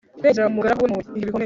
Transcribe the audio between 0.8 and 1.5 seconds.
we mu bihe bikomeye